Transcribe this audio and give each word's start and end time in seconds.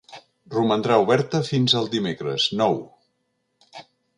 Romandrà 0.53 0.95
oberta 1.03 1.41
fins 1.51 1.75
el 1.81 1.91
dimecres, 1.93 2.49
nou. 2.63 2.81